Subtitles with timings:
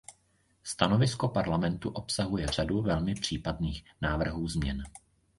[0.63, 4.83] Stanovisko Parlamentu obsahuje řadu velmi případných návrhů změn.